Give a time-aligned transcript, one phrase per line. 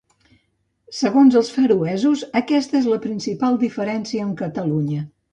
[0.99, 5.03] Segons els feroesos, aquesta és la principal diferència amb Catalunya.